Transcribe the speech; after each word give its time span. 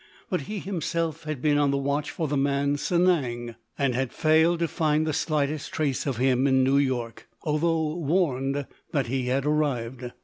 But 0.31 0.41
he, 0.49 0.57
himself, 0.57 1.25
had 1.25 1.43
been 1.43 1.59
on 1.59 1.69
the 1.69 1.77
watch 1.77 2.09
for 2.09 2.27
the 2.27 2.35
man 2.35 2.75
Sanang; 2.77 3.55
and 3.77 3.93
had 3.93 4.11
failed 4.11 4.57
to 4.57 4.67
find 4.67 5.05
the 5.05 5.13
slightest 5.13 5.71
trace 5.71 6.07
of 6.07 6.17
him 6.17 6.47
in 6.47 6.63
New 6.63 6.79
York, 6.79 7.29
although 7.43 7.97
warned 7.97 8.65
that 8.93 9.05
he 9.05 9.27
had 9.27 9.45
arrived. 9.45 10.09